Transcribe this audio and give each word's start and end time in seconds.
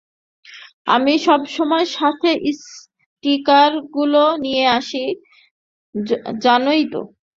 আমি 0.87 1.13
সবসময় 1.25 1.85
সাথে 1.97 2.29
স্টিকারগুলো 2.61 4.23
নিয়ে 4.43 4.65
আসি, 4.77 5.03
জানোই 6.43 6.83
তো। 6.93 7.01